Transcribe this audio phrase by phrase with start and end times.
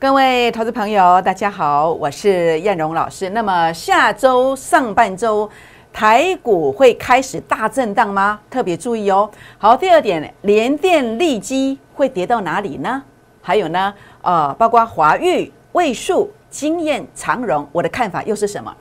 [0.00, 3.28] 各位投资朋友，大家好，我是燕荣老师。
[3.28, 5.46] 那么下周上半周
[5.92, 8.40] 台股会开始大震荡吗？
[8.48, 9.30] 特别注意哦。
[9.58, 13.02] 好，第二点，联电、利基会跌到哪里呢？
[13.42, 13.92] 还有呢，
[14.22, 18.74] 呃，包括华裕、位数、经验、长荣，我的看法又是什么？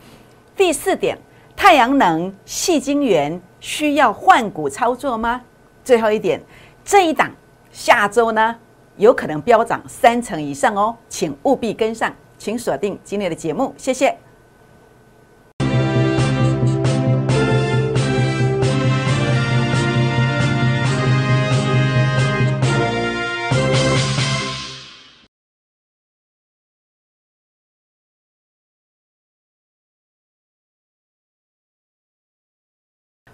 [0.55, 1.17] 第四点，
[1.53, 5.41] 太阳能、细晶圆需要换股操作吗？
[5.83, 6.41] 最后一点，
[6.85, 7.29] 这一档
[7.73, 8.55] 下周呢？
[8.99, 14.28] 有可能飙涨三成以上哦，请务必跟上，请锁定今天的节目，谢谢。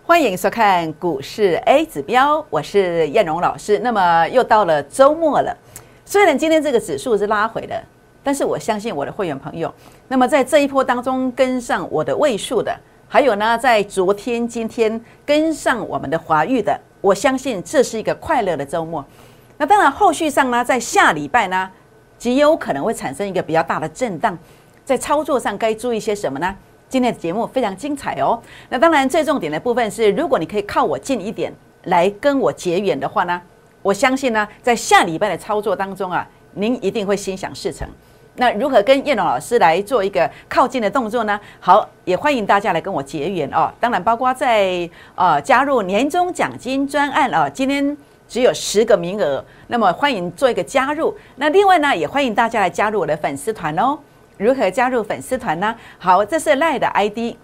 [0.07, 3.79] 欢迎收看股市 A 指标，我是燕荣老师。
[3.79, 5.57] 那么又到了周末了，
[6.05, 7.83] 虽然今天这个指数是拉回的，
[8.21, 9.73] 但是我相信我的会员朋友，
[10.07, 12.71] 那么在这一波当中跟上我的位数的，
[13.09, 19.03] 还有呢，在昨天、今天跟上我们的华裕的，我相信这是一个快乐的周末。
[19.57, 21.71] 那当然，后续上呢，在下礼拜呢，
[22.19, 24.37] 极有可能会产生一个比较大的震荡，
[24.85, 26.55] 在操作上该注意些什么呢？
[26.95, 28.41] 今天的节目非常精彩哦。
[28.69, 31.53] 那当然，最重点的部分是，如果你可以靠我近一点
[31.87, 33.41] 来跟我结缘的话呢，
[33.81, 37.85] 我相信呢，在下礼拜的操作当中啊，您一定会心想事成。
[38.37, 41.37] 那如何跟叶龙老师来做一个靠近的动作呢？
[41.59, 43.69] 好，也欢迎大家来跟我结缘哦。
[43.77, 51.13] 当然，包括在呃加入年终奖金专案啊，今天只有十个名额，那么欢迎做一个加入。
[51.35, 53.99] 那另外呢，也欢迎大家来加入我的粉丝团哦。
[54.37, 55.73] 如何加入粉丝团呢？
[55.97, 57.35] 好，这是赖的 ID，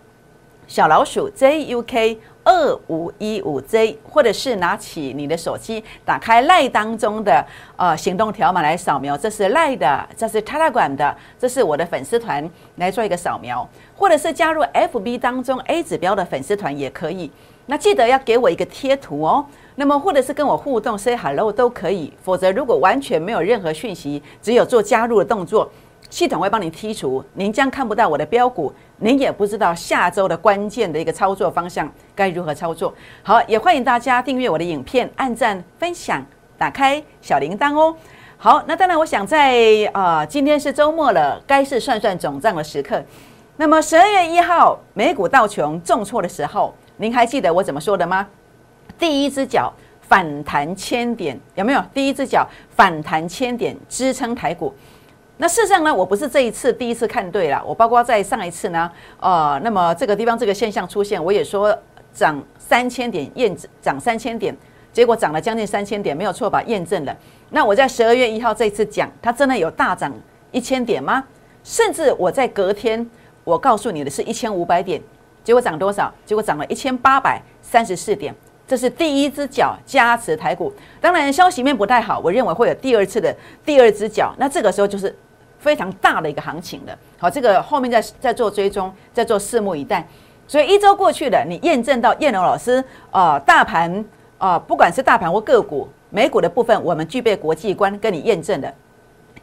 [0.67, 7.45] 小老鼠 JUK 二五一五 J，或者是拿起你的手机，打开赖当中的
[7.77, 17.31] 呃行动条码来扫描，这是赖的，这是 Telegram 的，这是我的粉丝团来做一个扫描，或者是加入 FB 当中 A 指标的粉丝团也可以。
[17.67, 25.71] 那记得要给我一个贴图哦，那么或者是跟我互动 Say Hello 都可以，否则如果完全没有任何讯息，只有做加入的动作。
[26.11, 32.93] 系统会帮你剔除，您将看不到我的标股，您也不知道下周的关键的一个操作方向该如何操作。
[33.23, 36.23] 好，也欢迎大家订阅我的影片，按赞、分享、
[36.57, 37.95] 打开小铃铛哦。
[38.37, 43.01] 好，那当然，我想在啊，今天是周末了，该是算算总账的时刻。
[43.55, 48.27] 那么十二月一号美股道琼重挫的时候，您还记得我怎么说的吗？
[48.99, 49.71] 第一只脚
[50.01, 51.81] 反弹千点，有没有？
[51.93, 52.45] 第一只脚
[52.75, 54.73] 反弹千点支撑台股。
[55.41, 58.87] 那事实上呢，我不是这一次第一次看对了，我包括在上一次呢，
[59.19, 61.75] 呃，那么这个地方这个现象出现，我也说
[62.13, 64.55] 涨三千点验证涨三千点，
[64.93, 66.61] 结果涨了将近三千点，没有错吧？
[66.67, 67.17] 验证了。
[67.49, 70.13] 那我在十二月一号这次讲，它真的有大涨
[70.51, 71.23] 一千点吗？
[71.63, 73.03] 甚至我在隔天
[73.43, 75.01] 我告诉你的是一千五百点，
[75.43, 76.13] 结果涨多少？
[76.23, 78.31] 结果涨了一千八百三十四点，
[78.67, 80.71] 这是第一只脚加持台股。
[80.99, 83.35] 当然消息面不太好，我认为会有第二次的
[83.65, 85.11] 第二只脚，那这个时候就是。
[85.61, 90.05] 非常大的一个行情的，好，这个后面在在做追踪，在做拭目以待。
[90.47, 94.03] 所以一周过去了，你验证到叶龙老师啊，大盘
[94.39, 98.73] 啊，不管是大盘或个股，美股的部分，我们具备国际观，跟你验证的，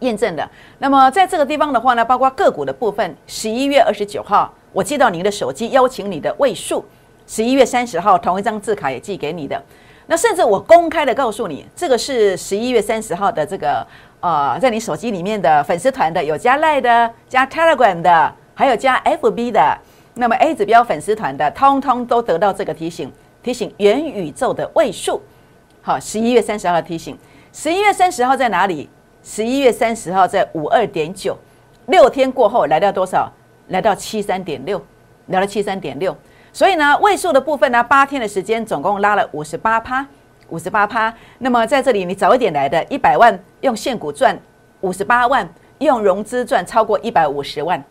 [0.00, 0.46] 验证的。
[0.80, 6.84] 那么在这个地方的话呢，包括个股的部分，十一月二十九号，我接到您的手机，邀请你的位数，
[7.28, 9.62] 十一月三十号，同一张字卡也寄给你的。
[10.08, 13.86] 那甚至我公开的告诉你，这个是十一月三十号的这个。
[14.20, 19.78] 呃，在你手机里面的粉丝团的有加赖的、加 Telegram 的，还有加 FB 的，
[20.14, 23.12] 那么 A 指标粉丝团的，通通都得到这个提醒，
[23.42, 25.22] 提醒元宇宙的位数。
[25.80, 27.16] 好，十一月三十号提醒，
[27.52, 28.90] 十一月三十号在哪里？
[29.22, 31.36] 十一月三十号在五二点九，
[31.86, 33.32] 六天过后来到多少？
[33.68, 34.84] 来到七三点六，
[35.26, 36.16] 来到七三点六。
[36.52, 40.04] 所以呢，位数的部分呢，八天的时间总共拉了五十八趴。
[40.48, 44.38] 五十八趴，那么在这里你早一点来的，一百万用现股赚
[44.80, 45.48] 五十八万，
[45.78, 47.82] 用融资赚超过一百五十万，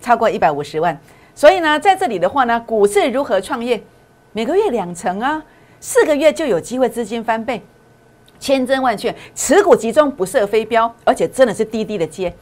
[0.00, 0.98] 超过一百五十万。
[1.34, 3.82] 所以呢，在这里的话呢，股市如何创业？
[4.32, 5.42] 每个月两成啊，
[5.80, 7.62] 四个月就有机会资金翻倍，
[8.38, 12.32] 千真万确，持股集中不设飞镖，而且真的是滴滴的接。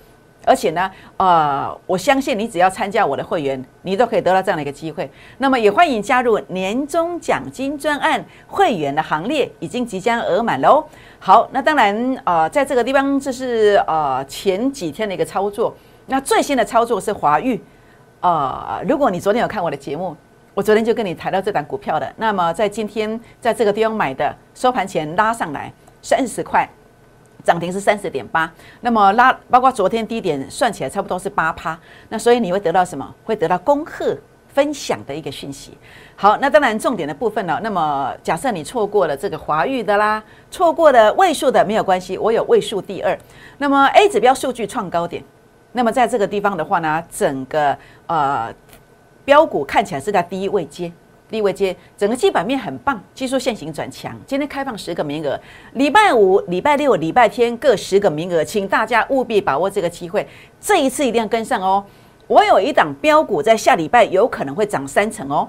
[0.44, 5.10] 而且呢，呃，我相信你只要参加我的会员，你都可以得到这样的一个机会。
[5.38, 10.84] 那么也欢迎加入年终奖金专案会员的行列，已经即将额满喽。
[11.18, 15.74] 好，那当然，呃，在这个地方，这是呃前几天的一个操作。
[16.06, 17.62] 那最新的操作是华裕，
[18.20, 20.16] 呃，如果你昨天有看我的节目，
[20.54, 22.12] 我昨天就跟你谈到这档股票的。
[22.16, 25.72] 那么在今天在这个地方买的，收盘前拉上来
[26.02, 26.68] 三十块，
[27.44, 28.50] 涨停是三十点八，
[28.80, 31.78] 那么拉包括昨天低点算起来差不多是八趴，
[32.08, 33.14] 那所以你会得到什么？
[33.24, 34.16] 会得到恭贺
[34.48, 35.76] 分享的一个讯息。
[36.16, 43.18] 好，那当然重点的部分呢，那么假设你错过了这个华裕的啦，错过了位数的没有关系，我有位数第二。
[43.58, 45.22] 那么 A 指标数据创高点，
[45.72, 47.76] 那么在这个地方的话呢，整个
[48.06, 48.52] 呃
[49.24, 50.92] 标股看起来是在第一位接。
[51.30, 54.14] 低位接，整个基本面很棒，技术线型转强。
[54.26, 55.40] 今天开放十个名额，
[55.74, 60.26] 礼拜五、礼拜六、礼拜天各十个名额，请大家务必把握这个机会。
[60.60, 61.84] 这一次一定要跟上哦！
[62.26, 65.48] 我有一档标股在下礼拜有可能会涨三成哦，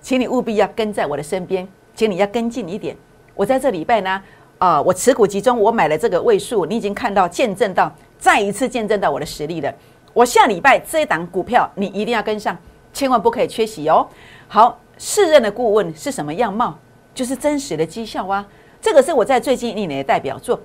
[0.00, 2.96] 请你务必要跟在我的身边，请你要跟进一点。
[3.34, 4.22] 我在这礼拜呢，
[4.58, 9.74] 啊，我持股集中，我买了这个位数，你已经看到见证到，再一次见证到我的实力了。
[10.12, 12.56] 我下礼拜这一档股票，你一定要跟上，
[12.92, 14.06] 千万不可以缺席哦。
[14.48, 14.78] 好。
[14.98, 16.78] 试任的顾问是什么样貌？
[17.14, 18.46] 就是真实的绩效啊！
[18.80, 20.60] 这个是我在最近一年的代表作。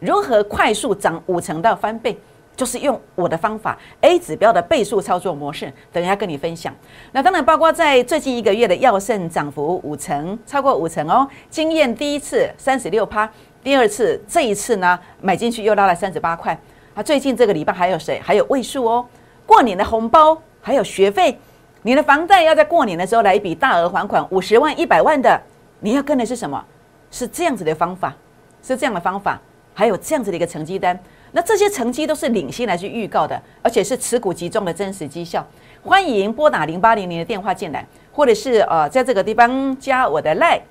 [0.00, 2.18] 如何快速涨五成到翻倍？
[2.56, 6.72] 就是用我的方法 A 指标的倍数操作模式，等一下跟你分享。
[7.10, 11.28] 那当然包括在最近一个月的药盛涨幅五成，超过五成哦。
[11.50, 13.28] 经验第一次三十六趴，
[13.62, 16.56] 第二次这一次呢买进去又拉了三十八块。
[16.94, 18.20] 啊，最近这个礼拜还有谁？
[18.22, 19.04] 还有位数哦。
[19.44, 21.36] 过年的红包还有学费。
[21.86, 25.38] 你的房贷要在过年的时候来一笔大额还款，五十万、一百万的，
[25.80, 26.64] 你要跟的是什么？
[27.10, 28.14] 是这样子的方法，
[28.62, 29.38] 是这样的方法，
[29.74, 30.98] 还有这样子的一个成绩单。
[31.32, 35.46] 那这些成绩都是领先来去预告的，而且是持股集中的真实绩效。
[35.82, 40.62] 欢迎拨打零八零零的电话进来，或者是呃在这个地方加我的 line，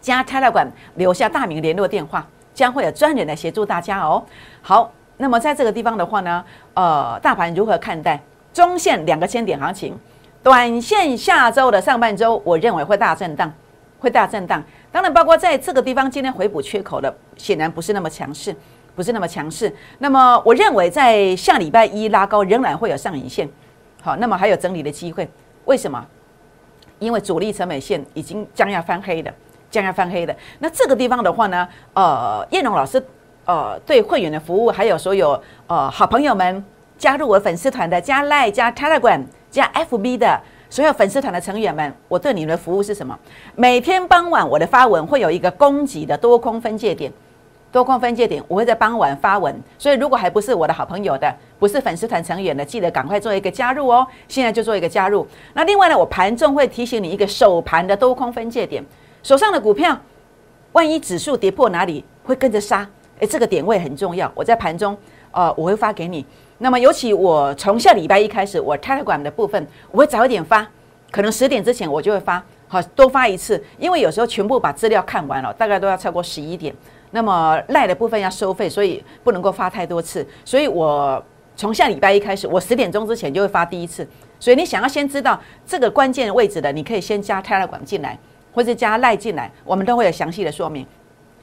[0.00, 0.66] 加 Telegram
[0.96, 4.20] 留下大名联络电话，将会有专人来协助大家哦。
[4.62, 6.44] 好，那么在这个地方的话呢，
[6.74, 8.20] 呃，大盘如何看待
[8.52, 9.96] 中线两个千点行情？
[10.42, 13.52] 短线下周的上半周，我认为会大震荡，
[13.98, 14.62] 会大震荡。
[14.90, 18.54] 当然，包括在这个地方今天回补缺口的，显然不是那么强势，
[18.96, 19.70] 不是那么强势。
[19.98, 23.46] 那么，我认为在下礼拜一拉高，仍然会有上影线。
[24.00, 25.28] 好，那么还有整理的机会。
[25.66, 26.02] 为什么？
[26.98, 29.32] 因为主力成本线已经将要翻黑的，
[29.70, 30.34] 将要翻黑的。
[30.58, 33.02] 那这个地方的话呢，呃，叶龙老师，
[33.44, 36.64] 呃，对会员的服务，还有所有呃好朋友们
[36.96, 39.22] 加入我粉丝团的，加 Line 加 Telegram。
[39.50, 43.18] 加 FB 的所有粉丝团的成员们，我对你们的服务是什么？
[43.56, 47.12] 每天傍晚我的发文会有一个供给的多空分界点，
[47.72, 54.06] 多空分界点我会在傍晚发文，所以如果还不是我的好朋友的，不是粉丝团成员的，记得赶快做一个加入哦！
[54.28, 55.26] 现在就做一个加入。
[55.54, 58.84] 那另外呢，我盘中会提醒你一个首盘的多空分界点，
[59.24, 59.98] 手上的股票，
[60.72, 62.88] 万一指数跌破哪里会跟着杀？
[63.18, 64.96] 诶，这个点位很重要，我在盘中，
[65.32, 66.24] 呃，我会发给你。
[66.62, 70.66] 那么，尤其我从下礼拜一开始，我 Telegram 的部分我会早一点发，
[71.10, 76.74] 可能十点之前我就会发，好多发一次，因为有时候全部把资料看完了，大概都要超过十一点。
[77.12, 80.24] 那么赖的部分要收费，所以不能够发太多次。
[80.44, 81.24] 所以我
[81.56, 84.06] 从下礼拜一开始，我十点钟之前就会发第一次。
[84.38, 88.18] 所以你想要先知道这个关键位置的，你可以先加 Telegram 进来，
[88.52, 90.86] 或者加赖进来，我们都会有详细的说明。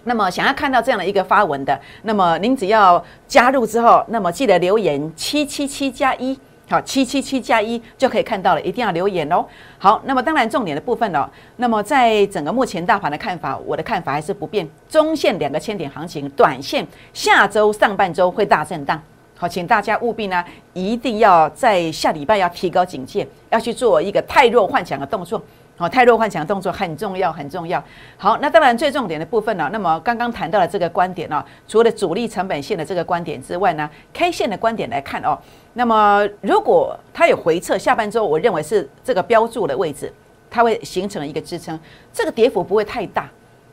[0.08, 6.40] 那么想要看到这样的一个发文的，那么您只要加入之后，那么记得留言七七七加一，
[6.70, 9.46] 好，七七七加一就可以看到了，一定要留言哦。
[9.78, 19.02] 好，那么当然重点的部分哦，那么在整个目前大盘的看法，我的看法还是不变，中线两个千点行情，短线下周上半周会大震荡。
[19.38, 20.44] 好，请大家务必呢，
[20.74, 25.42] 一定要在下礼拜要提高警戒，要去做一个太弱幻想的动作。
[25.80, 27.82] 好，太弱幻想动作很重要，很重要。
[28.18, 35.38] 好，那当然最重点的部分呢，那么刚刚谈到了这个观点呢，除了主力成本线的这个观点之外呢，K 线的观点来看哦，
[35.74, 40.12] 那么如果它有回撤，下半周我认为是这个标注的位置，
[40.50, 41.80] 它会形成一个支撑，
[42.12, 43.30] 这个跌幅不会太大。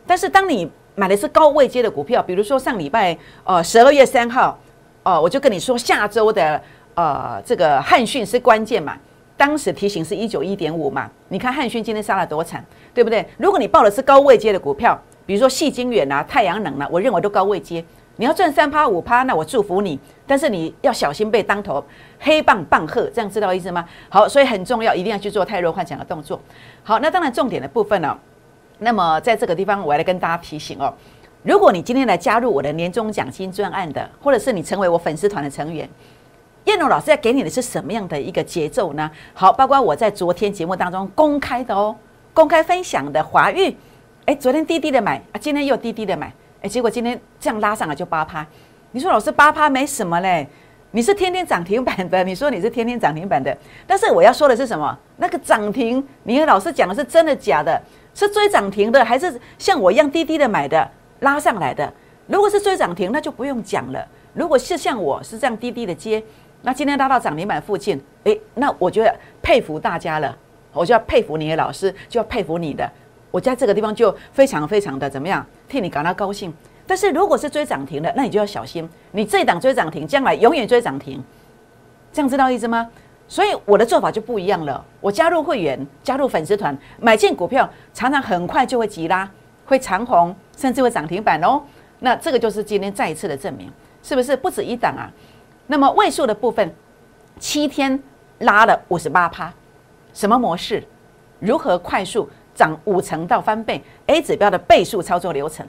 [0.06, 4.58] 但是当你买的是高位接的股票，比如说上礼拜呃十二月三号，
[5.04, 6.60] 哦，我就跟你说下周的
[6.96, 8.94] 呃这个汉讯是关键嘛。
[9.36, 11.10] 当时提醒是一九一点五嘛？
[11.28, 12.64] 你看汉讯今天杀了多惨，
[12.94, 13.26] 对不对？
[13.36, 17.84] 如果你报的是高位接的股票，比如说细晶远啊、太阳能啊，我认为都高位接，
[18.16, 19.98] 你要赚三趴五趴，那我祝福你。
[20.26, 21.84] 但是你要小心被当头
[22.20, 23.84] 黑棒棒喝，这样知道意思吗？
[24.08, 26.40] 好，所以很重要，一定要去做太弱幻想的动作。
[26.82, 28.16] 好，那当然重点的部分呢，
[28.78, 30.94] 那么在这个地方，我来跟大家提醒哦，
[31.42, 35.88] 如果你今天来加入我的年终奖金专案的，或者是你成为我粉丝团的成员。
[36.64, 39.10] 燕龙老师要给你的是什么样的一个节奏呢？
[39.34, 41.94] 好，包括我在昨天节目当中公开的哦，
[42.32, 43.76] 公开分享的华玉，
[44.24, 48.46] 哎，昨天低低的买啊，今天又低低的买，哎，结果今天这样拉上来就八趴。
[48.92, 50.48] 你说老师八趴没什么嘞，
[50.92, 53.54] 你是天天涨停板的， 你说你是天天涨停板的，
[53.86, 54.98] 但是我要说的是什么？
[55.18, 57.78] 那个涨停，你和老师讲的是真的假的？
[58.14, 60.88] 是追涨停的，还是像我一样低低的买的
[61.20, 61.92] 拉上来的？
[62.26, 64.06] 如果是追涨停，那就不用讲了。
[64.32, 66.22] 如果是像我是这样低低的接，
[66.66, 70.34] 那今天拉到涨停板附近，诶，那我觉得佩服大家了，
[70.72, 72.90] 我就要佩服你的老师，就要佩服你的。
[73.30, 76.50] 我在这个地方就非常非常的怎么样，替你感到高兴。
[76.86, 81.22] 但是如果是追涨停的，那你就要小心，你这一档追涨停，将来永远追涨停，
[82.10, 82.88] 这样知道意思吗？
[83.28, 84.82] 所以我的做法就不一样了。
[85.02, 89.30] 我加入会员，加入粉丝团，买进股票，常常很快就会急拉，
[89.66, 91.60] 会长红，甚至会涨停板哦。
[91.98, 93.70] 那这个就是今天再一次的证明，
[94.02, 95.12] 是不是不止一档啊？
[95.66, 96.74] 那么位数的部分，
[97.38, 98.00] 七天
[98.38, 99.52] 拉了五十八趴，
[100.12, 100.82] 什么模式？
[101.40, 105.66] 如何快速涨五成到翻倍？A 指标的倍数操作流程，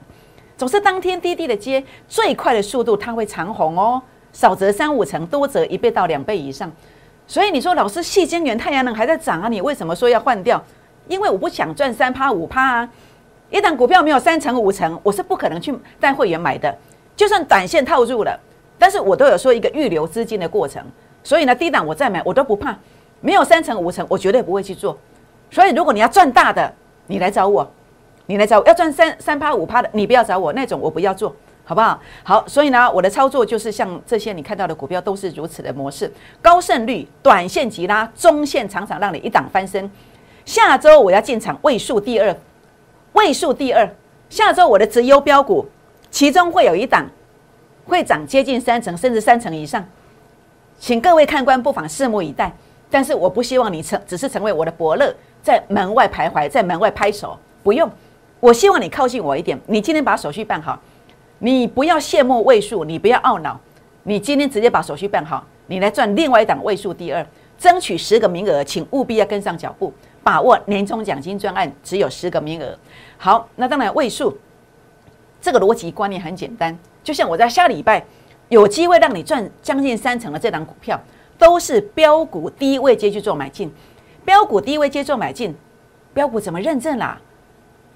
[0.58, 6.72] 总是当天滴滴的接，最快的速度它会长红哦，少则三五成，多则一倍到两倍以上。
[7.28, 9.48] 所以你说老师，细晶元太阳能还在涨啊？
[9.50, 10.64] 你为什么说要换掉？
[11.08, 12.90] 因为我不想赚三趴五趴啊！
[13.50, 16.75] 一旦股票没有三成五成，我是不可能去带会员买的。
[17.16, 18.40] 就算短线套入了，
[18.77, 20.84] 但是我都有说一个预留资金的过程。
[21.24, 22.77] 所以呢，低档我再买，我都不怕。
[23.22, 24.98] 没有三成五成，我绝对不会去做。
[25.50, 26.72] 所以如果你要赚大的，
[27.08, 27.70] 你来找我，
[28.27, 31.36] 你来找我要赚三三趴五趴的，你不要找我那种，我不要做。
[31.67, 32.00] 好不好？
[32.22, 39.89] 好，所以呢，我的操作就是像这些你看到的股票都是如此的模式，高胜率，短线急拉，中线常常让你一档翻身。
[40.46, 42.36] 下周我要进场位数第二，
[43.13, 43.89] 位数第二。
[44.29, 45.65] 下周我的直优标股，
[46.12, 47.10] 其中会有一档
[47.86, 49.86] 会涨接近三成，甚至三成以上，
[50.80, 52.51] 请各位看官不妨拭目以待。
[52.89, 57.89] 但是我不希望你成只是成为我的伯乐，在门外徘徊，在门外拍手，不用。
[58.39, 60.80] 我希望你靠近我一点，你今天把手续办好。
[61.39, 63.60] 你不要羡慕位数，你不要懊恼，
[64.04, 67.25] 你今天直接把手续办好，你来赚另外一档位数第二，
[67.58, 69.92] 争取十个名额，请务必要跟上脚步，
[70.24, 72.77] 把握年终奖金专案只有十个名额。
[73.18, 74.38] 好，那当然位数
[75.42, 78.03] 这个逻辑观念很简单，就像我在下礼拜
[78.50, 81.00] 有机会让你赚将近三成的这档股票，
[81.38, 83.71] 都是标股低位接去做买进，
[84.25, 85.55] 标股低位接做买进，
[86.15, 87.21] 标股怎么认证啦？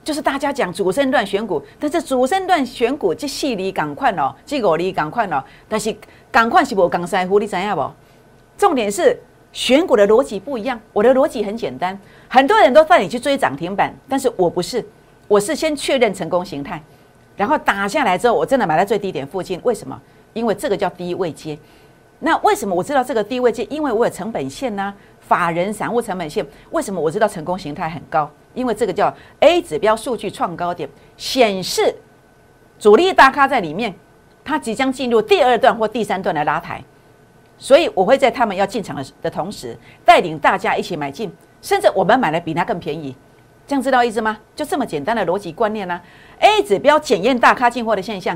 [0.03, 5.93] 就是大家讲主升段选股，但是主升段选股这细里赶快哦，这个里赶快哦，但是
[6.31, 7.91] 赶快是无刚在乎，你知影不？
[8.57, 9.19] 重点是
[9.51, 10.79] 选股的逻辑不一样。
[10.93, 14.85] 我的逻辑很简单，很多人都带你去追涨停板，但是我不是，
[15.27, 16.81] 我是先确认成功形态，
[17.39, 19.57] 然后打下来之后，我真的买在最低点附近。
[19.63, 19.97] 为什么？
[20.33, 21.57] 因为这个叫低位接。
[22.19, 23.63] 那为什么我知道这个低位接？
[23.69, 26.45] 因为我有成本线呢，法人散户成本线。
[26.71, 28.29] 为什么我知道成功形态很高？
[28.53, 31.95] 因为这个叫 A 指标数据创高点，显示
[32.77, 33.95] 主力大咖在里面，
[34.43, 36.83] 它即将进入第二段或第三段的拉抬，
[37.57, 41.31] 所以我会在他们要进场的的同时，带领大家一起买进，
[41.61, 43.15] 甚至我们买的比它更便宜，
[43.69, 44.35] 这样知道意思吗？
[44.55, 46.01] 就这么简单的逻辑观念呢
[46.39, 48.35] ？A 指标检验大咖进货的现象，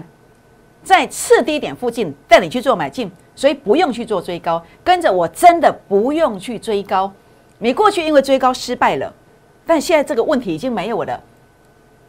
[0.84, 7.12] 在次低点附近带你去做买进，所以不用去做追高，跟着我真的不用去追高，
[7.58, 9.12] 你过去因为追高失败了。
[9.66, 11.20] 但现在这个问题已经没有了，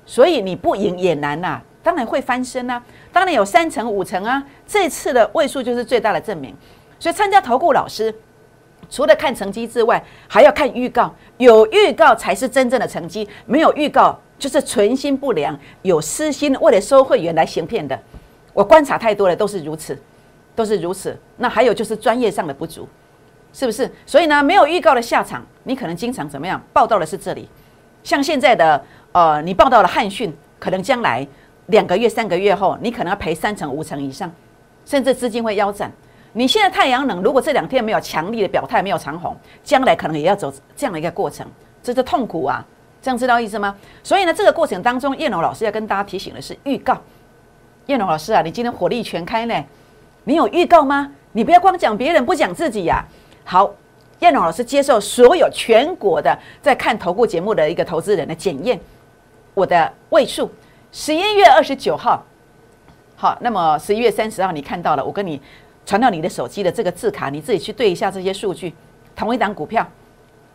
[0.05, 1.59] 所以你不赢也难呐。
[1.83, 4.45] 当然会翻身啊，当然有三成五成啊。
[4.67, 6.55] 这次的位数就是最大的证明。
[6.99, 8.15] 所以参加投顾老师，
[8.89, 11.15] 除了看成绩之外，还要看预告。
[11.39, 17.99] 有预告才是真正的成绩，没有预告就是存心不良，有私心为了收会员来行骗的。
[18.53, 19.99] 我观察太多了，都是如此，
[20.55, 21.19] 都是如此。
[21.37, 22.89] 那还有就是专业上的不足。
[23.57, 23.89] 是不是？
[24.05, 26.61] 所以呢，没有预告的下场，你可能经常怎么样？
[26.73, 27.49] 报道的是这里，
[28.03, 31.25] 像现在的呃，你报道了汉讯，可能将来
[31.67, 34.29] 两个月、三个月后，你可能要赔三成、五成以上，
[34.85, 35.93] 甚至资金会腰斩。
[36.37, 41.47] 你现在太阳能，如果这两天没有强力的表态，没有长红，将来可能也要走这样的一个过程，
[41.81, 42.65] 这是痛苦啊！
[43.01, 43.77] 这样知道意思吗？
[44.03, 47.01] 所以呢，这个过程当中，叶龙老师要跟大家提醒的是预告。
[47.87, 49.65] 叶龙老师啊，你今天火力全开呢，
[50.25, 51.13] 你有预告吗？
[51.33, 53.05] 你不要光讲别人，不讲自己呀。
[53.45, 53.73] 好，
[54.19, 58.81] 燕龙老师接受所有全国的在看投顾节目的一个投资人的检验，
[59.53, 60.51] 我的位数
[60.91, 62.25] 十一月二十九号，
[63.17, 65.41] 好，那么十一月三十号你看到了，我跟你
[65.87, 68.73] 传到你的手机的这个字卡，你自己去对一下这些数据，
[69.15, 69.87] 同一档股票，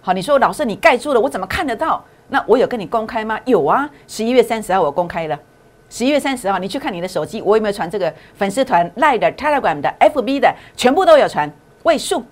[0.02, 2.04] 好，你说老师你盖住了，我怎么看得到？
[2.30, 3.40] 那我有跟你公开吗？
[3.46, 5.40] 有啊，十一月三十号我公开了，
[5.90, 11.52] 十一月三十号你去看你的手机，我有没有传这个粉丝团、Line 的、Telegram 的、FB 的，全部都有传
[11.84, 12.24] 位数。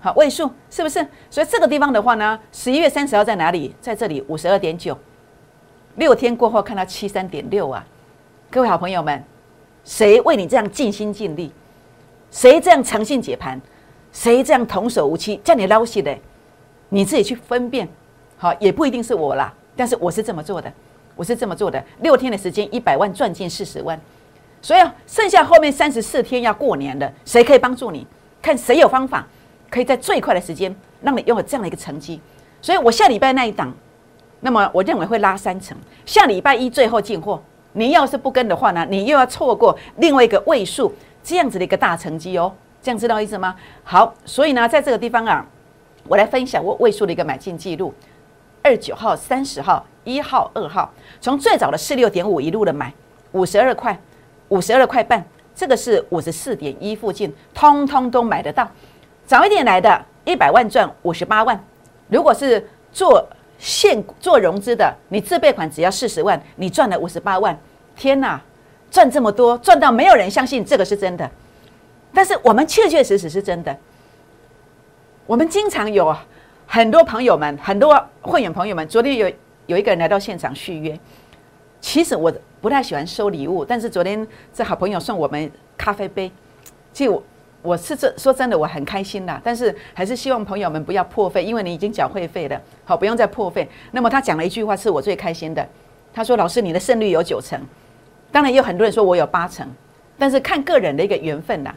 [0.00, 1.06] 好，位数是不是？
[1.28, 3.74] 所以这个地方的话呢，十一月三十号在哪里？
[3.80, 4.96] 在这里五十二点九，
[5.96, 7.84] 六天过后看到七三点六啊！
[8.50, 9.22] 各位好朋友们，
[9.84, 11.52] 谁为你这样尽心尽力？
[12.30, 13.60] 谁这样诚信解盘？
[14.12, 16.16] 谁这样童叟无欺叫你捞戏的？
[16.88, 17.88] 你自己去分辨。
[18.36, 20.72] 好，也不一定是我啦，但是我是这么做的，
[21.14, 21.82] 我是这么做的。
[22.00, 24.00] 六天的时间，一百万赚进四十万。
[24.62, 28.06] 所以剩下后面三十四天要过年了，谁可以帮助你？
[28.42, 29.26] 看谁有方法，
[29.68, 32.20] 可以在最快的时间让你拥有这样的一个成绩。
[32.62, 33.72] 所以我下礼拜那一档，
[34.40, 35.76] 那么我认为会拉三成。
[36.04, 40.92] 下礼拜一最后进货，你要是不跟的话呢，你又要错过另外一个位数
[41.22, 42.52] 这样子的一个大成绩哦。
[42.82, 43.54] 这样知道意思吗？
[43.84, 45.44] 好，所以呢，在这个地方啊，
[46.08, 47.92] 我来分享我位数的一个买进记录：
[48.62, 52.90] 二九号、三十号、一号、二号，从最早的四六点五一路的买，
[53.32, 54.00] 五十二块、
[54.48, 55.22] 五十二块半，
[55.54, 58.66] 这个是五十四点一附近，通通都买得到。
[59.26, 61.62] 早一点来的，一百万赚五十八万。
[62.08, 67.56] 如果是做现做融资的，你自备款只要四十万，你赚了五十八万，
[67.94, 68.40] 天哪，
[68.90, 71.30] 赚这么多，赚到没有人相信这个是真的。
[72.12, 73.76] 但是我们确确实实是真的。
[75.26, 76.14] 我们经常有
[76.66, 79.30] 很多朋友们，很多会员朋友们，昨天有
[79.66, 80.98] 有一个人来到现场续约。
[81.80, 86.30] 其实我不太喜欢收礼物，但是昨天这好朋友送我们咖啡杯，
[86.92, 87.22] 其实我
[87.62, 89.40] 我是这说真的，我很开心啦。
[89.44, 93.68] 但是还是希望朋友们不要破费，因为你已经缴会费了，好不用再破费。
[93.92, 95.66] 那么他讲了一句话是我最开心的，
[96.12, 97.60] 他说：“老师，你的胜率有九成。”
[98.32, 99.66] 当然也有很多人说我有八成，
[100.18, 101.74] 但是看个人的一个缘分啦。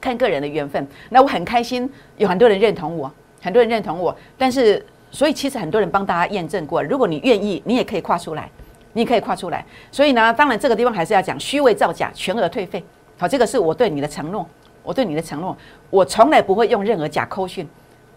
[0.00, 4.16] 看个人的缘分，那我很开心，有很多人认同我，很多人认同我。
[4.38, 4.80] 但是，
[5.10, 8.48] 所以其实很多人帮大家验证过，如果你愿意，你也可以跨出来，
[8.92, 9.66] 你可以跨出来。
[9.90, 12.80] 所以呢，当然这个地方还是要讲虚伪造假，全额退费。
[13.18, 14.48] 好，这个是我对你的承诺，
[14.84, 15.56] 我对你的承诺，
[15.90, 17.68] 我从来不会用任何假扣讯。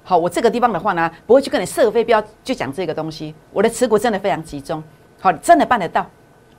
[0.03, 3.33] 好，我这个地方的话呢，不会去跟你设飞镖，就讲这个东西。
[3.51, 4.83] 我的持股真的非常集中，
[5.19, 6.07] 好，真的办得到。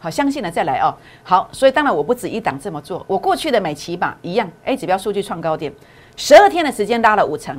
[0.02, 0.92] 好，相信了再来哦。
[1.22, 3.04] 好，所以当然我不止一档这么做。
[3.06, 5.72] 我过去的每期吧一样，A 指标数据创高点，
[6.16, 7.56] 十二天的时间拉了五成。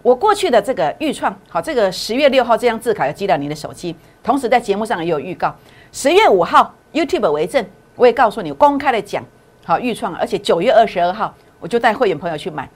[0.00, 5.54] 我过去的这个预创，好，这个十月六号这张字卡要寄到你的手机，同时在节目上也有预告。
[5.92, 7.62] 十月五号 YouTube 为证，
[7.94, 9.22] 我也告诉你公开的讲，
[9.66, 12.66] 好预创，而且九月二十二号我就带会员朋友去买，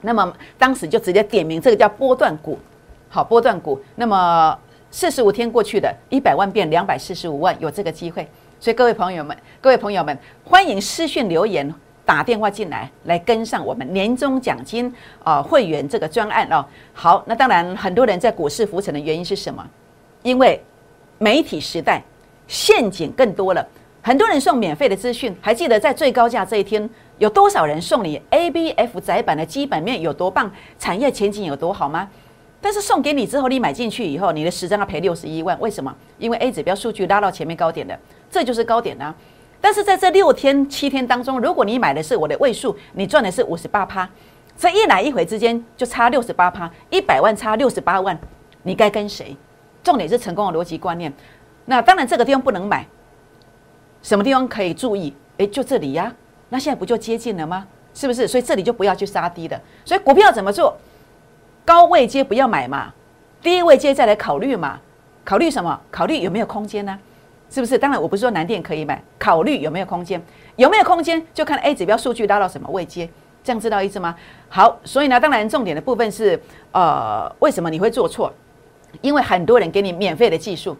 [0.00, 2.58] 那么当时就直接点名这个叫波段股，
[3.08, 4.58] 好波段股，那么。
[4.96, 8.26] 四十五天过去的一百万变两百四十五万，有这个机会，
[8.58, 11.70] 所以各位朋友们，各位朋友们，欢迎私讯留言、
[12.02, 14.90] 打电话进来，来跟上我们年终奖金
[15.22, 16.64] 啊会员这个专案哦。
[16.94, 19.62] 好，那当然很多人在股市浮沉的原因是什么？
[20.22, 20.58] 因为
[21.18, 22.02] 媒体时代
[22.48, 23.62] 陷阱更多了，
[24.00, 32.08] 很多人送免费的资讯，还记得在最高价这一天有多少人送你 A、B、F 窄板的基本面有多棒，产业前景有多好吗？
[32.60, 35.94] 但是送给你之后，你买进去以后，你的十张要赔六十一万，为什么？
[36.18, 37.98] 因为 A 指标数据拉到前面高点的，
[38.30, 39.14] 这就是高点啊。
[39.60, 44.08] 但是在这六天七天当中，如果你买的是我的位数，你赚的是五十八趴，
[44.56, 48.18] 这一来一回之间就差六十八趴，一百万差六十八万，
[48.62, 49.36] 你该跟谁？
[49.82, 51.12] 重点是成功的逻辑观念。
[51.66, 52.86] 那当然这个地方不能买，
[54.02, 55.14] 什么地方可以注意？
[55.38, 56.12] 诶，就这里呀。
[56.48, 57.66] 那现在不就接近了吗？
[57.92, 58.28] 是不是？
[58.28, 59.60] 所以这里就不要去杀低的。
[59.84, 60.76] 所以股票怎么做？
[61.66, 62.94] 高位接不要买嘛，
[63.42, 64.78] 低位接再来考虑嘛，
[65.24, 65.78] 考虑什么？
[65.90, 66.96] 考虑有没有空间呢？
[67.50, 67.76] 是不是？
[67.76, 70.22] 当然我不是说南电可以买，考虑有没有空间，
[70.54, 73.10] 有没有空间就看 A 指标数据拉到什么位接，
[73.42, 74.14] 这样知道意思吗？
[74.48, 78.32] 好，所以呢，当然重点的部分是，呃，为什么你会做错？
[79.00, 80.76] 因为很多人给你免费的技术，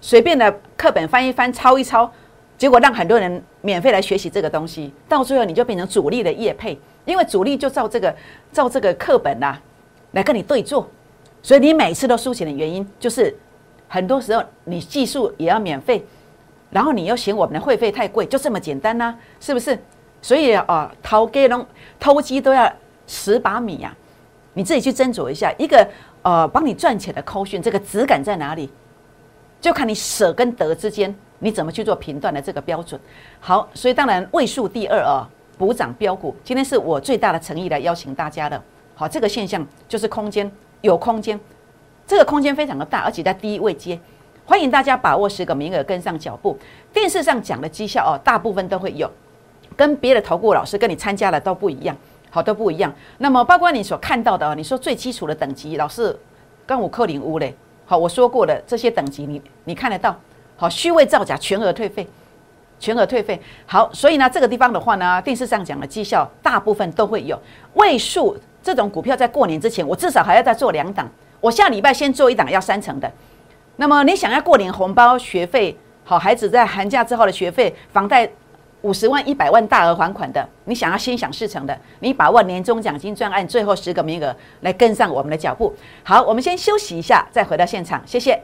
[0.00, 2.10] 随便的课本翻一翻、抄一抄，
[2.58, 8.12] 结果让很多人免费来学习这个东西，到最后你就变成主力的业配，因为主力就照这个
[8.52, 9.56] 照这个课本呐。
[10.16, 10.88] 来跟你对坐，
[11.42, 13.36] 所以你每次都输钱的原因，就是
[13.86, 16.02] 很多时候你技术也要免费，
[16.70, 19.78] 然后你又嫌我们的会费太贵，就这么简单呐，是不是？
[20.22, 21.64] 所以啊，偷鸡龙
[22.00, 22.72] 偷鸡都要
[23.06, 23.94] 十把米呀，
[24.54, 25.86] 你自己去斟酌一下，一个
[26.22, 28.70] 呃帮你赚钱的扣讯，这个质感在哪里？
[29.60, 32.98] 就看你舍跟得之间，你怎么去做评断的这个标准。
[33.38, 38.62] 好，所以当然位数第二啊，补涨标股，今天是我最大的诚意来邀请大家的。
[38.98, 41.38] 好，这个现象就是空间有空间，
[42.06, 44.00] 这个空间非常的大，而且在第一位接，
[44.46, 46.58] 欢迎大家把握十个名额跟上脚步。
[46.94, 49.10] 电视上讲的绩效哦，大部分都会有，
[49.76, 51.94] 跟别的投顾老师跟你参加的都不一样，
[52.30, 52.90] 好都不一样。
[53.18, 56.18] 那么包括你所看到的，你说最基础的等级，老师
[56.64, 57.54] 跟我扣零屋嘞，
[57.84, 60.18] 好，我说过的这些等级，你你看得到，
[60.56, 62.08] 好虚伪造假，全额退费。
[62.78, 67.40] 全额退费，好，所以呢，这个地方的话呢，电视上讲的绩效大部分都会有
[67.72, 71.08] 位数这种股票，在过年之前，我至少还要再做两档。
[71.40, 73.08] 我下礼拜先做一档要三成的。
[73.76, 78.28] 那么你想要过年红包、学费，好孩子在寒假之后的学费、房贷
[78.82, 85.72] 五十万、一百万大额还款的，你想要心想事成的，你把握年终奖金专案最后十个名额来跟上我们的脚步。
[86.02, 88.42] 好，我们先休息一下，再回到现场，谢谢。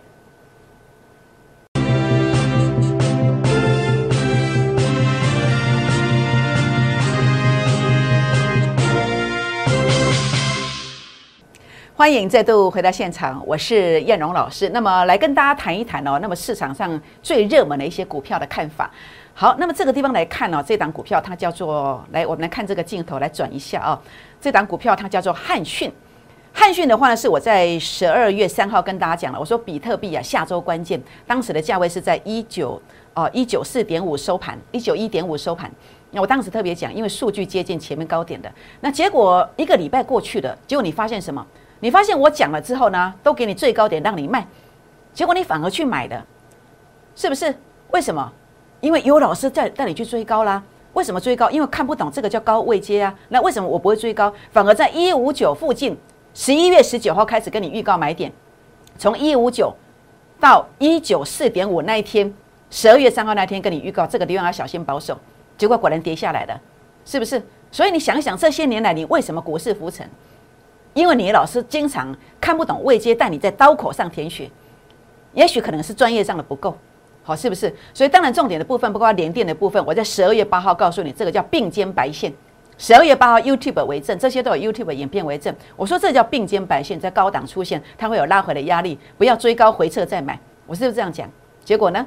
[12.03, 14.69] 欢迎再度回到现场，我是燕荣老师。
[14.71, 18.91] 那么来跟大家谈一谈哦，那么市场上最热门的一些股票的看法。
[19.33, 24.03] 好，那么这个地方来看哦，这档股票它叫做来，我们来看这个镜头来转一下啊。
[24.41, 25.93] 这档股票它叫做汉讯，
[26.53, 32.83] 汉讯的话呢是我在十二月三号跟大家讲了，我说比特币啊下周关键，当时的价位是在一九
[33.15, 35.71] 哦一九四点五收盘，一九一点五收盘。
[36.11, 41.47] 那我当时特别讲，因为数据接近前面高点的，那结果一个礼拜过去了，结果你发现什么？
[41.83, 44.47] 你发现我讲了之后呢，都给你最高点让你卖，
[45.13, 46.25] 结果你反而去买的，
[47.17, 47.53] 是不是？
[47.91, 48.33] 为什么？
[48.81, 50.63] 因为有老师在带你去追高啦。
[50.93, 51.51] 为什么追高？
[51.51, 53.13] 因为看不懂这个叫高位接啊。
[53.31, 55.99] 那为什么我不会追高，反而在一五九附近，
[56.35, 58.33] 十一月十九号开始跟你预告买点，
[58.97, 59.75] 从一五九
[60.39, 62.33] 到一九四点五那一天，
[62.71, 65.19] 十二月三号那天跟你预告这个地方要小心保守，
[65.59, 66.61] 结果果然跌下来了，
[67.05, 67.43] 是不是？
[67.73, 70.09] 所以你想想，这些年来你为什么股市浮沉？
[70.95, 74.51] 因为你老师经常看不懂未接，带你在刀口上舔血，
[75.33, 76.77] 也许可能是专业上的不够，
[77.23, 77.75] 好是不是？
[77.95, 82.33] 所以当然重点的部分，包括连电的部分，我在十二月八号告诉你，这个叫并肩白线。
[82.79, 85.55] 十二月八号 YouTube 为证，这些都有 YouTube 演变为证。
[85.77, 90.39] 我说这叫并肩白线，在高档出现，它会有拉回的压力，不要追高回撤再买。
[90.67, 91.31] 我是不是这样讲？
[91.65, 92.07] 结果呢？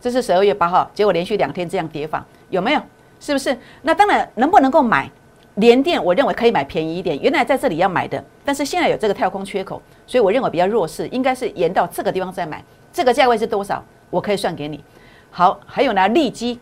[0.00, 2.80] 这是十二月八号，结果连续两天这样跌法，有没有？
[3.20, 3.56] 是不是？
[3.82, 5.10] 那当然能不能够买？
[5.58, 7.20] 联电，我认为可以买便宜一点。
[7.20, 12.62] 原来在这里要买的，但是现在有这个跳空缺口，所以我认为比较弱势，应该是延到这个地方再买。
[12.92, 13.84] 这个价位是多少？
[14.08, 14.82] 我可以算给你。
[15.30, 16.58] 好，还有呢，利基，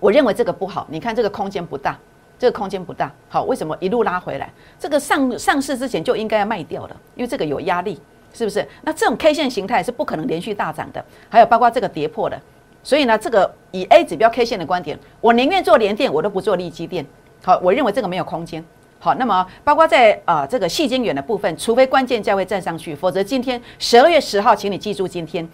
[0.00, 0.86] 我认为这个不好。
[0.90, 1.98] 你看这个空间不大，
[2.38, 3.12] 这个空间不大。
[3.28, 4.50] 好，为什么一路拉回来？
[4.78, 8.00] 这个上上市之前就应该要卖掉的，因为这个有压力，
[8.32, 8.66] 是不是？
[8.80, 11.04] 那这种 K 线形态是不可能连续大涨的。
[11.28, 12.40] 还有包括这个跌破的，
[12.82, 17.06] 所以呢，这个以 A 指标 K 线的观点，我宁愿做联电，我都不做利基电。
[17.44, 18.64] 好，我认为这个没有空间。
[19.00, 25.46] 好，那么包括在啊这个细晶圆的部分，除非关键价位站上去，否则今天十二月十号，请你记住今天，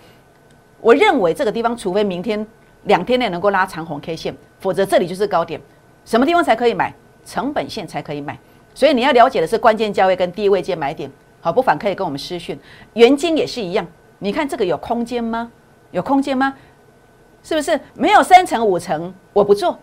[0.82, 2.46] 我认为这个地方，除非明天
[2.84, 5.58] 两天内能够拉长红 K 线，否则这里就是高点。
[6.04, 6.94] 什么地方才可以买？
[7.24, 8.38] 成本线才可以买。
[8.74, 11.10] 所以你要了解的是关键价位跟低位接买点。
[11.40, 12.58] 好，不妨可以跟我们私讯。
[12.92, 13.86] 元金也是一样，
[14.18, 15.50] 你看这个有空间吗？
[15.90, 16.54] 有空间吗？
[17.42, 19.14] 是不是没有三成五成？
[19.32, 19.78] 我不做。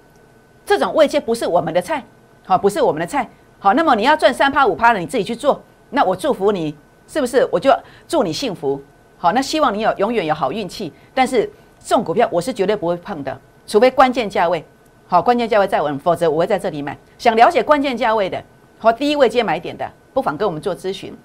[0.66, 2.04] 这种位阶不是我们的菜，
[2.44, 5.62] 好，不是我们的菜，好，那么你要赚三趴五趴的，你自己去做。
[5.92, 6.76] 那我祝福你，
[7.08, 7.48] 是不是？
[7.52, 7.72] 我就
[8.08, 8.82] 祝你幸福，
[9.18, 10.92] 好，那希望你有永远有好运气。
[11.14, 11.50] 但是
[11.80, 14.66] 这种股票我是绝对不会碰的，除非关键价位，
[15.08, 16.98] 好，关键价位再稳，否则我会在这里买。
[17.20, 18.44] 想了解关键价位的，
[18.80, 21.16] 和第一位接买点的，不妨跟我们做咨询。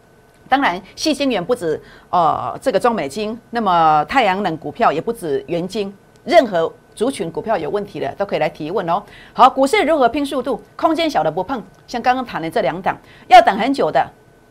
[0.50, 5.92] 当然，细心远不止哦，这个中美金，那么太阳能股票也不止元金，
[6.24, 6.70] 任何。
[7.00, 9.02] 族群股票有问题的都可以来提问哦。
[9.32, 10.62] 好，股市如何拼速度？
[10.76, 12.94] 空间小的不碰，像刚刚谈的这两档，
[13.26, 14.06] 要等很久的，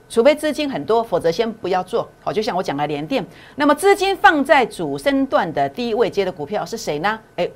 [0.09, 2.09] 除非资金很多，否则先不要做。
[2.23, 3.23] 好，就像我讲的联电，
[3.55, 7.19] 那么资金放在主升段的低位接的股票是谁呢？
[7.35, 7.47] 哎，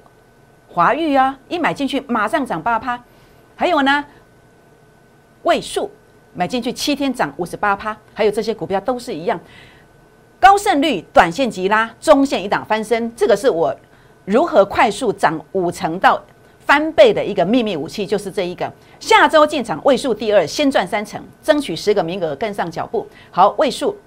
[0.67, 3.03] 华玉啊，一买进去马上涨八趴。
[3.55, 4.05] 还有呢，
[5.41, 5.89] 位数
[6.35, 9.39] 买进去七天涨五十八趴，还有这些股票都是一样，
[10.39, 13.75] 高胜率，短线急拉，中线一档翻身，这个是我。
[14.25, 16.21] 如何快速涨五成到
[16.59, 18.71] 翻倍的一个秘密武器，就是这一个。
[18.99, 23.05] 下周进场位数第二，先赚三成，争取十个名额跟上脚步。
[23.31, 23.97] 好，位数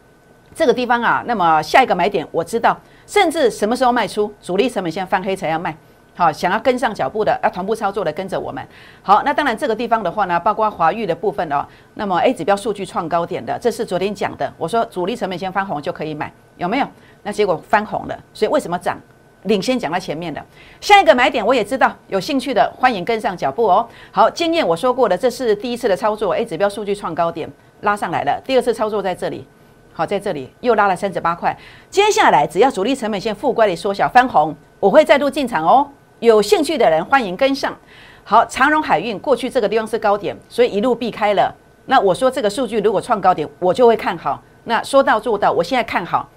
[0.54, 2.74] 这个地方啊，那么下一个买点我知道，
[3.06, 5.76] 甚至什么时候卖出，主力成本线翻黑才要卖。
[6.14, 8.66] 好，想要跟上脚步的，要同步操作的，跟着我们。
[9.02, 16.88] 好，那当然这个地方的话呢，包括华域的部分哦，那么 A 指标数据创高点的，这是昨天讲的，我说主力成本线翻红就可以买，有没有？
[17.22, 18.98] 那结果翻红了，所以为什么涨？
[19.44, 20.44] 领先讲在前面的
[20.80, 23.88] 下一个买点，我也知道，有兴趣的欢迎跟上脚步哦。
[24.10, 27.48] 好，经验我说过的，这是第一次的操作，A 指标数据创高点
[27.82, 28.42] 拉上来了。
[28.44, 29.46] 第二次操作在这里，
[29.92, 31.56] 好，在这里又拉了三十八块。
[31.88, 35.88] 接下来只要主力成本线负乖离缩小翻红，我会再度进场哦。
[36.18, 37.76] 有兴趣的人欢迎跟上。
[38.24, 41.54] 好，长荣海运过去这个地方是高点，所以一路避开了。
[41.84, 44.42] 那我说这个数据如果创高点，我就会看好。
[44.64, 46.28] 那说到做到，我现在看好。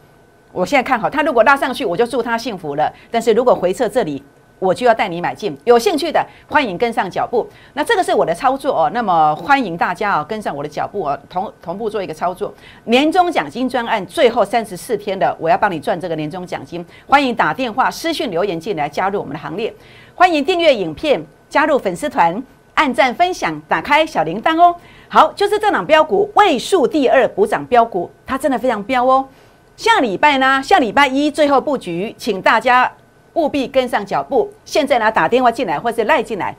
[0.52, 2.92] 我现在看好它，如果拉上去，我就祝它幸福了。
[3.12, 4.24] 但是如果回撤这里，
[4.58, 5.58] 我就要带你买进。
[5.64, 7.48] 有兴趣的，欢迎跟上脚步。
[7.76, 8.92] 那这个是我的操作哦。
[8.94, 12.54] 那么欢迎大家啊，跟上我的脚步哦，同同步做一个操作。
[12.86, 16.86] 年终奖金专案最后三十四天的，我要帮你赚这个年终奖金。
[17.08, 19.74] 欢迎打电话、私讯留言进来加入我们的行列。
[20.16, 24.76] 欢迎订阅影片，加入粉丝团，按赞分享，打开小铃铛哦。
[25.08, 29.26] 好，就是这档标股位数第二补涨标股，它真的非常标哦。
[29.80, 30.62] 下礼拜呢？
[30.62, 32.92] 下礼拜一最后布局，请大家
[33.36, 34.52] 务必跟上脚步。
[34.66, 36.54] 现在呢，打电话进来或是赖进来，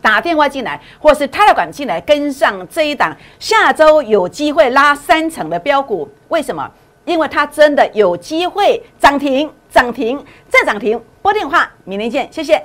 [0.00, 6.08] 打电话进来，或是泰来管进来，跟上这一档，下周有机会拉三成的标股。
[6.28, 6.66] 为什么？
[7.04, 10.98] 因为它真的有机会涨停，涨停再涨停。
[11.20, 12.64] 拨电话，明天见，谢谢。